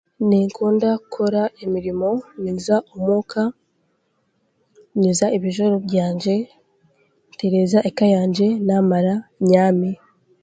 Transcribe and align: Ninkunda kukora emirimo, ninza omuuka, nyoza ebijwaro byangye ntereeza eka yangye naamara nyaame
Ninkunda 0.27 0.89
kukora 1.01 1.41
emirimo, 1.63 2.09
ninza 2.41 2.75
omuuka, 2.93 3.41
nyoza 4.99 5.25
ebijwaro 5.35 5.77
byangye 5.87 6.35
ntereeza 7.33 7.79
eka 7.89 8.05
yangye 8.15 8.47
naamara 8.65 9.13
nyaame 9.49 9.89